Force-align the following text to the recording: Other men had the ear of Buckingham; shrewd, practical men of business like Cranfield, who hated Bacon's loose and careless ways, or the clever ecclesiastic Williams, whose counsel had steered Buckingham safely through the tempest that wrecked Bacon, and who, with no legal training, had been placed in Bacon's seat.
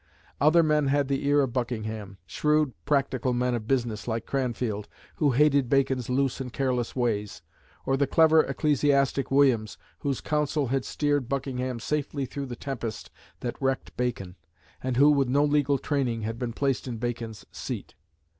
Other 0.39 0.63
men 0.63 0.87
had 0.87 1.09
the 1.09 1.27
ear 1.27 1.41
of 1.41 1.53
Buckingham; 1.53 2.17
shrewd, 2.25 2.73
practical 2.85 3.33
men 3.33 3.53
of 3.53 3.67
business 3.67 4.07
like 4.07 4.25
Cranfield, 4.25 4.87
who 5.17 5.33
hated 5.33 5.69
Bacon's 5.69 6.09
loose 6.09 6.41
and 6.41 6.51
careless 6.51 6.95
ways, 6.95 7.43
or 7.85 7.95
the 7.95 8.07
clever 8.07 8.41
ecclesiastic 8.43 9.29
Williams, 9.29 9.77
whose 9.99 10.19
counsel 10.19 10.69
had 10.69 10.85
steered 10.85 11.29
Buckingham 11.29 11.79
safely 11.79 12.25
through 12.25 12.47
the 12.47 12.55
tempest 12.55 13.11
that 13.41 13.61
wrecked 13.61 13.95
Bacon, 13.95 14.37
and 14.81 14.97
who, 14.97 15.11
with 15.11 15.29
no 15.29 15.45
legal 15.45 15.77
training, 15.77 16.23
had 16.23 16.39
been 16.39 16.51
placed 16.53 16.87
in 16.87 16.97
Bacon's 16.97 17.45
seat. 17.51 17.93